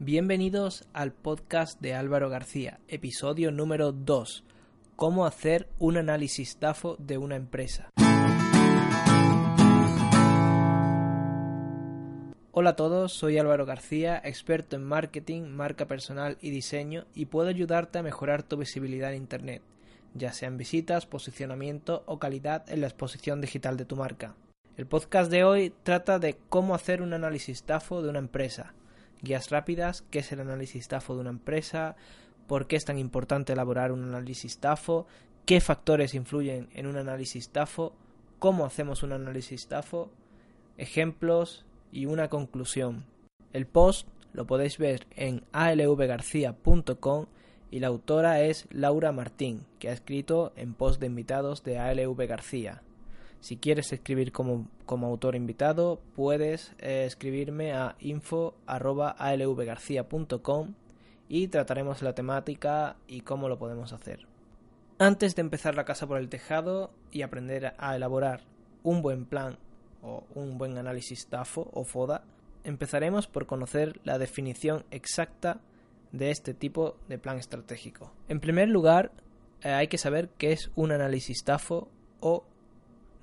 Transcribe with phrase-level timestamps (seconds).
[0.00, 4.42] Bienvenidos al podcast de Álvaro García, episodio número 2.
[4.96, 7.90] Cómo hacer un análisis DAFO de una empresa.
[12.50, 17.48] Hola a todos, soy Álvaro García, experto en marketing, marca personal y diseño y puedo
[17.48, 19.62] ayudarte a mejorar tu visibilidad en Internet,
[20.12, 24.34] ya sea en visitas, posicionamiento o calidad en la exposición digital de tu marca.
[24.76, 28.74] El podcast de hoy trata de cómo hacer un análisis DAFO de una empresa
[29.24, 31.96] guías rápidas, qué es el análisis TAFO de una empresa,
[32.46, 35.06] por qué es tan importante elaborar un análisis TAFO,
[35.46, 37.94] qué factores influyen en un análisis TAFO,
[38.38, 40.10] cómo hacemos un análisis TAFO,
[40.76, 43.04] ejemplos y una conclusión.
[43.52, 47.26] El post lo podéis ver en alvgarcía.com
[47.70, 52.26] y la autora es Laura Martín, que ha escrito en post de invitados de ALV
[52.26, 52.82] García.
[53.44, 60.74] Si quieres escribir como, autor invitado, puedes eh, escribirme a info.alvgarcía.com
[61.28, 64.26] y trataremos la temática y cómo lo podemos hacer.
[64.98, 68.44] Antes de empezar la casa por el tejado y aprender a elaborar
[68.82, 69.58] un buen plan
[70.00, 72.24] o un buen análisis TAFO o FODA,
[72.64, 75.60] empezaremos por conocer la definición exacta
[76.12, 78.10] de este tipo de plan estratégico.
[78.26, 79.12] En primer lugar,
[79.60, 82.46] eh, hay que saber qué es un análisis TAFO o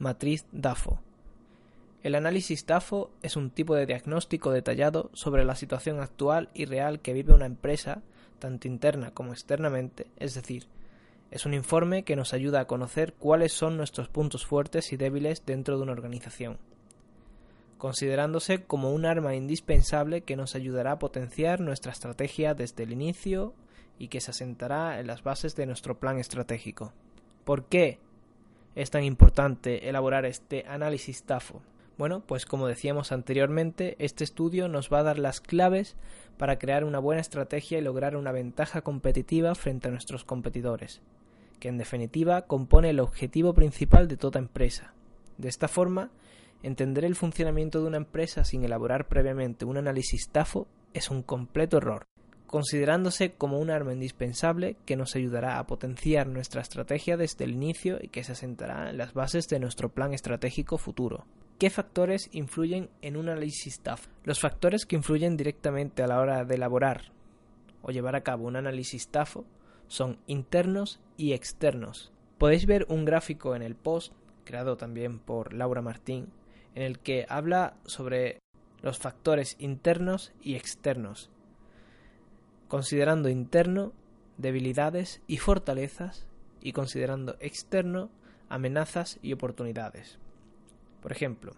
[0.01, 0.99] matriz DAFO.
[2.01, 7.01] El análisis DAFO es un tipo de diagnóstico detallado sobre la situación actual y real
[7.01, 8.01] que vive una empresa,
[8.39, 10.65] tanto interna como externamente, es decir,
[11.29, 15.45] es un informe que nos ayuda a conocer cuáles son nuestros puntos fuertes y débiles
[15.45, 16.57] dentro de una organización,
[17.77, 23.53] considerándose como un arma indispensable que nos ayudará a potenciar nuestra estrategia desde el inicio
[23.99, 26.91] y que se asentará en las bases de nuestro plan estratégico.
[27.45, 27.99] ¿Por qué
[28.75, 31.61] es tan importante elaborar este análisis TAFO?
[31.97, 35.97] Bueno, pues como decíamos anteriormente, este estudio nos va a dar las claves
[36.37, 41.01] para crear una buena estrategia y lograr una ventaja competitiva frente a nuestros competidores,
[41.59, 44.93] que en definitiva compone el objetivo principal de toda empresa.
[45.37, 46.09] De esta forma,
[46.63, 51.77] entender el funcionamiento de una empresa sin elaborar previamente un análisis TAFO es un completo
[51.77, 52.10] error
[52.51, 57.97] considerándose como un arma indispensable que nos ayudará a potenciar nuestra estrategia desde el inicio
[58.01, 61.25] y que se asentará en las bases de nuestro plan estratégico futuro.
[61.57, 64.07] ¿Qué factores influyen en un análisis TAF?
[64.25, 67.13] Los factores que influyen directamente a la hora de elaborar
[67.81, 69.45] o llevar a cabo un análisis TAFO
[69.87, 72.11] son internos y externos.
[72.37, 74.13] Podéis ver un gráfico en el post,
[74.43, 76.27] creado también por Laura Martín,
[76.75, 78.39] en el que habla sobre
[78.81, 81.29] los factores internos y externos
[82.71, 83.91] considerando interno
[84.37, 86.25] debilidades y fortalezas
[86.61, 88.09] y considerando externo
[88.47, 90.19] amenazas y oportunidades.
[91.01, 91.51] Por ejemplo,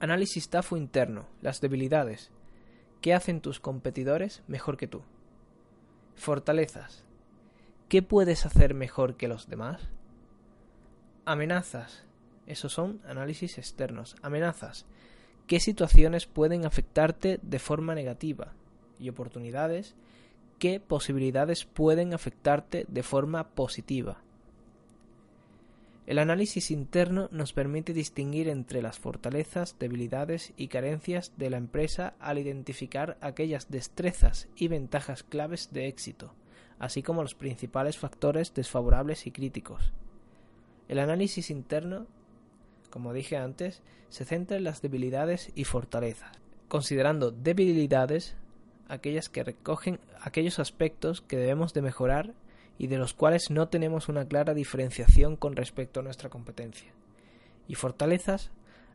[0.00, 2.30] análisis TAFO interno, las debilidades.
[3.02, 5.02] ¿Qué hacen tus competidores mejor que tú?
[6.14, 7.04] Fortalezas.
[7.90, 9.90] ¿Qué puedes hacer mejor que los demás?
[11.26, 12.06] Amenazas.
[12.46, 14.16] Esos son análisis externos.
[14.22, 14.86] Amenazas.
[15.46, 18.54] ¿Qué situaciones pueden afectarte de forma negativa?
[18.98, 19.94] Y oportunidades,
[20.58, 24.22] qué posibilidades pueden afectarte de forma positiva.
[26.04, 32.14] El análisis interno nos permite distinguir entre las fortalezas, debilidades y carencias de la empresa
[32.18, 36.34] al identificar aquellas destrezas y ventajas claves de éxito,
[36.80, 39.92] así como los principales factores desfavorables y críticos.
[40.88, 42.08] El análisis interno,
[42.90, 46.32] como dije antes, se centra en las debilidades y fortalezas.
[46.66, 48.36] Considerando debilidades,
[48.92, 52.34] aquellas que recogen aquellos aspectos que debemos de mejorar
[52.76, 56.92] y de los cuales no tenemos una clara diferenciación con respecto a nuestra competencia.
[57.68, 58.50] Y fortalezas,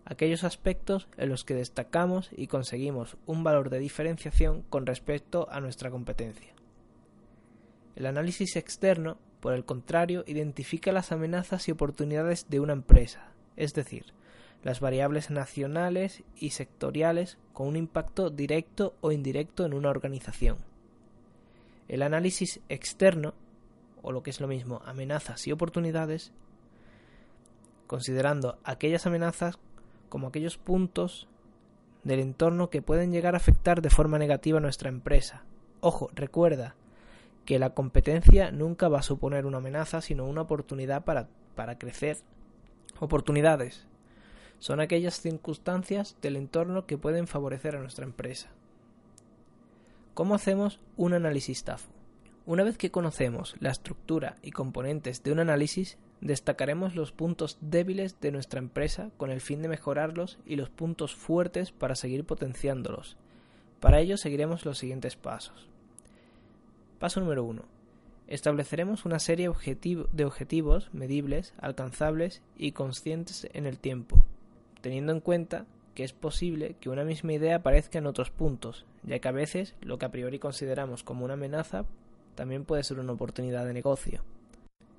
[0.06, 5.62] aquellos aspectos en los que destacamos y conseguimos un valor de diferenciación con respecto a
[5.62, 6.54] nuestra competencia.
[7.96, 13.74] El análisis externo, por el contrario, identifica las amenazas y oportunidades de una empresa, es
[13.74, 14.14] decir,
[14.64, 20.58] las variables nacionales y sectoriales con un impacto directo o indirecto en una organización.
[21.88, 23.34] El análisis externo,
[24.02, 26.34] o lo que es lo mismo, amenazas y oportunidades,
[27.88, 29.58] considerando aquellas amenazas
[30.10, 31.28] como aquellos puntos
[32.04, 35.46] del entorno que pueden llegar a afectar de forma negativa a nuestra empresa,
[35.80, 36.76] Ojo, recuerda
[37.46, 42.18] que la competencia nunca va a suponer una amenaza, sino una oportunidad para, para crecer.
[43.00, 43.87] Oportunidades
[44.60, 48.50] son aquellas circunstancias del entorno que pueden favorecer a nuestra empresa.
[50.14, 51.92] ¿Cómo hacemos un análisis TAFO?
[52.48, 58.20] Una vez que conocemos la estructura y componentes de un análisis, destacaremos los puntos débiles
[58.22, 63.18] de nuestra empresa con el fin de mejorarlos y los puntos fuertes para seguir potenciándolos.
[63.80, 65.68] Para ello seguiremos los siguientes pasos.
[67.00, 67.64] Paso número 1.
[68.28, 69.52] Estableceremos una serie
[70.12, 74.24] de objetivos medibles, alcanzables y conscientes en el tiempo,
[74.88, 79.20] teniendo en cuenta que es posible que una misma idea aparezca en otros puntos, ya
[79.20, 81.84] que a veces lo que a priori consideramos como una amenaza
[82.36, 84.24] también puede ser una oportunidad de negocio.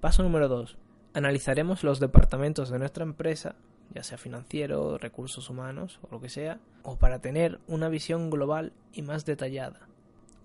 [0.03, 0.77] Paso número 2.
[1.15, 3.55] Analizaremos los departamentos de nuestra empresa,
[3.95, 8.75] ya sea financiero, recursos humanos o lo que sea, o para tener una visión global
[8.93, 9.89] y más detallada.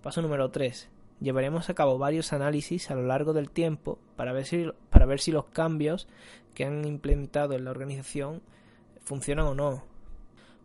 [0.02, 0.88] Paso número 3.
[1.20, 5.20] Llevaremos a cabo varios análisis a lo largo del tiempo para ver si, para ver
[5.20, 6.08] si los cambios
[6.54, 8.40] que han implementado en la organización
[9.04, 9.84] funcionan o no.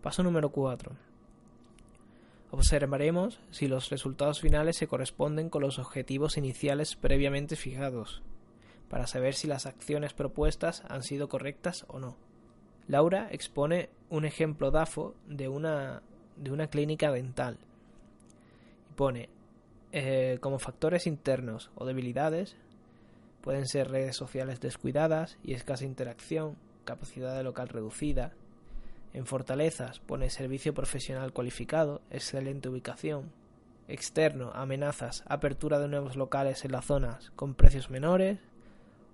[0.02, 0.92] Paso número 4.
[2.52, 8.24] Observaremos si los resultados finales se corresponden con los objetivos iniciales previamente fijados,
[8.90, 12.18] para saber si las acciones propuestas han sido correctas o no.
[12.88, 16.02] Laura expone un ejemplo DAFO de una,
[16.38, 17.60] de una clínica dental.
[18.90, 19.30] Y pone,
[19.92, 22.56] eh, como factores internos o debilidades,
[23.42, 26.58] pueden ser redes sociales descuidadas y escasa interacción,
[26.90, 28.34] capacidad de local reducida,
[29.14, 33.32] en fortalezas pone servicio profesional cualificado, excelente ubicación.
[33.88, 38.40] Externo, amenazas, apertura de nuevos locales en las zonas con precios menores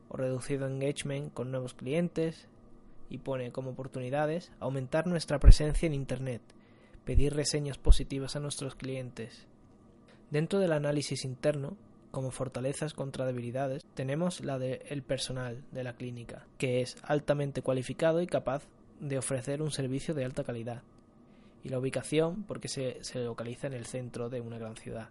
[0.10, 2.48] o reducido engagement con nuevos clientes.
[3.07, 6.42] Y pone como oportunidades aumentar nuestra presencia en Internet,
[7.06, 9.48] pedir reseñas positivas a nuestros clientes.
[10.31, 11.78] Dentro del análisis interno,
[12.15, 18.21] como fortalezas contra debilidades, tenemos la del personal de la clínica, que es altamente cualificado
[18.21, 18.69] y capaz
[19.01, 20.81] de ofrecer un servicio de alta calidad,
[21.62, 25.09] y la ubicación porque se, se localiza en el centro de una gran ciudad.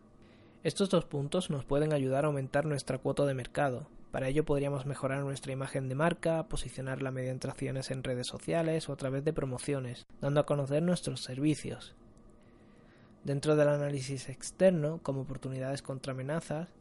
[0.63, 3.87] Estos dos puntos nos pueden ayudar a aumentar nuestra cuota de mercado.
[4.11, 8.95] Para ello podríamos mejorar nuestra imagen de marca, posicionarla mediante acciones en redes sociales o
[8.95, 11.97] a través de promociones, dando a conocer nuestros servicios.
[13.25, 16.73] Dentro del análisis externo, como oportunidades contra amenazas,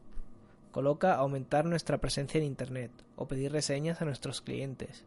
[0.74, 5.06] coloca aumentar nuestra presencia en Internet o pedir reseñas a nuestros clientes.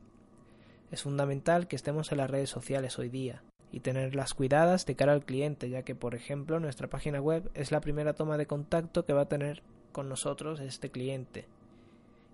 [0.93, 3.43] Es fundamental que estemos en las redes sociales hoy día
[3.73, 7.73] y tenerlas cuidadas de cara al cliente, ya que, por ejemplo, nuestra página web es
[7.73, 11.49] la primera toma de contacto que va a tener con nosotros este cliente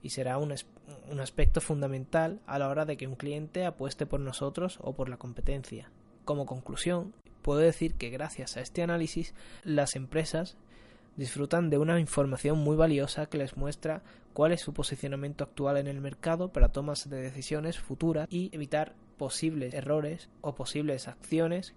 [0.03, 0.55] y será un,
[1.11, 5.09] un, aspecto fundamental a la hora de que un cliente apueste por nosotros o por
[5.09, 5.91] la competencia.
[6.25, 10.59] Como conclusión, puedo decir que gracias a este análisis las empresas
[11.17, 15.87] disfrutan de una información muy valiosa que les muestra cuál es su posicionamiento actual en
[15.87, 21.75] el mercado para tomas de decisiones futuras y evitar posibles errores o posibles acciones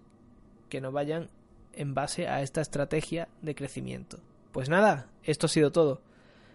[0.68, 1.28] que no vayan
[1.74, 4.18] en base a esta estrategia de crecimiento.
[4.52, 6.00] Pues nada, esto ha sido todo.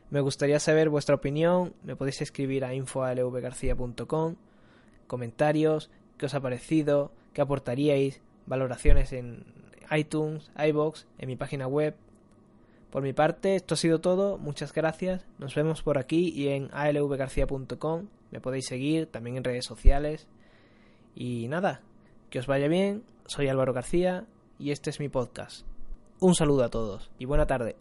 [0.10, 4.36] Me gustaría saber vuestra opinión, me podéis escribir a info.lvgarcia.com,
[5.08, 9.46] comentarios, qué os ha parecido, qué aportaríais, valoraciones en
[9.96, 11.96] iTunes, iBox, en mi página web,
[12.92, 14.38] por mi parte, esto ha sido todo.
[14.38, 15.26] Muchas gracias.
[15.40, 18.08] Nos vemos por aquí y en alvgarcia.com.
[18.32, 20.28] Me podéis seguir también en redes sociales.
[21.16, 21.82] Y nada,
[22.30, 23.04] que os vaya bien.
[23.26, 24.26] Soy Álvaro García
[24.60, 25.66] y este es mi podcast.
[26.20, 27.78] Un saludo a todos y buena tarde.